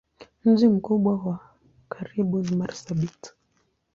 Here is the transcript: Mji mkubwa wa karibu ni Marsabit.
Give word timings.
Mji 0.45 0.67
mkubwa 0.67 1.13
wa 1.17 1.39
karibu 1.89 2.39
ni 2.41 2.55
Marsabit. 2.55 3.33